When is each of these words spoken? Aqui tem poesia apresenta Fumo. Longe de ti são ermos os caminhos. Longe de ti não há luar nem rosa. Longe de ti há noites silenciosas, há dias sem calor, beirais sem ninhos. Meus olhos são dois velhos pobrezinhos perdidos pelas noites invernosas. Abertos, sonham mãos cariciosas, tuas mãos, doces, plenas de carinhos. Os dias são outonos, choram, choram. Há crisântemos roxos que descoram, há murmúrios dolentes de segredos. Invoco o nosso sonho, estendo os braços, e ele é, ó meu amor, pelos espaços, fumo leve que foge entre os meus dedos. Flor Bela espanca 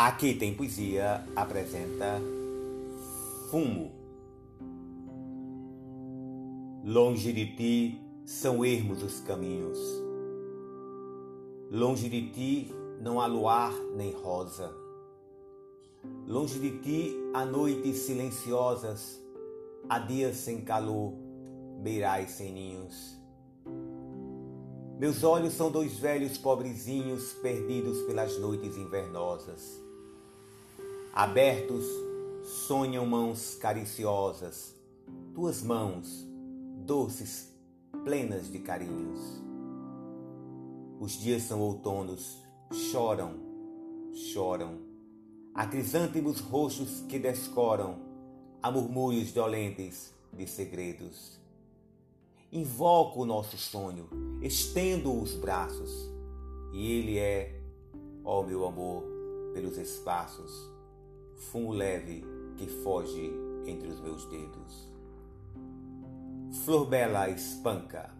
Aqui 0.00 0.32
tem 0.32 0.54
poesia 0.54 1.26
apresenta 1.34 2.22
Fumo. 3.50 3.90
Longe 6.84 7.32
de 7.32 7.56
ti 7.56 8.00
são 8.24 8.64
ermos 8.64 9.02
os 9.02 9.18
caminhos. 9.18 9.76
Longe 11.72 12.08
de 12.08 12.30
ti 12.30 12.72
não 13.00 13.20
há 13.20 13.26
luar 13.26 13.74
nem 13.96 14.12
rosa. 14.12 14.72
Longe 16.28 16.60
de 16.60 16.78
ti 16.78 17.16
há 17.34 17.44
noites 17.44 17.96
silenciosas, 17.96 19.20
há 19.88 19.98
dias 19.98 20.36
sem 20.36 20.60
calor, 20.60 21.12
beirais 21.82 22.30
sem 22.30 22.52
ninhos. 22.52 23.18
Meus 24.96 25.24
olhos 25.24 25.54
são 25.54 25.72
dois 25.72 25.98
velhos 25.98 26.38
pobrezinhos 26.38 27.32
perdidos 27.42 28.02
pelas 28.02 28.38
noites 28.38 28.76
invernosas. 28.76 29.87
Abertos, 31.18 31.84
sonham 32.44 33.04
mãos 33.04 33.56
cariciosas, 33.56 34.72
tuas 35.34 35.64
mãos, 35.64 36.24
doces, 36.86 37.52
plenas 38.04 38.48
de 38.48 38.60
carinhos. 38.60 39.18
Os 41.00 41.14
dias 41.14 41.42
são 41.42 41.60
outonos, 41.60 42.38
choram, 42.72 43.34
choram. 44.32 44.78
Há 45.52 45.66
crisântemos 45.66 46.38
roxos 46.38 47.00
que 47.08 47.18
descoram, 47.18 47.98
há 48.62 48.70
murmúrios 48.70 49.32
dolentes 49.32 50.14
de 50.32 50.46
segredos. 50.46 51.36
Invoco 52.52 53.22
o 53.22 53.26
nosso 53.26 53.58
sonho, 53.58 54.08
estendo 54.40 55.20
os 55.20 55.34
braços, 55.34 55.90
e 56.72 56.92
ele 56.92 57.18
é, 57.18 57.60
ó 58.24 58.44
meu 58.44 58.64
amor, 58.64 59.02
pelos 59.52 59.76
espaços, 59.76 60.77
fumo 61.38 61.72
leve 61.72 62.22
que 62.56 62.66
foge 62.66 63.32
entre 63.66 63.88
os 63.88 64.00
meus 64.00 64.24
dedos. 64.26 64.92
Flor 66.64 66.86
Bela 66.86 67.30
espanca 67.30 68.17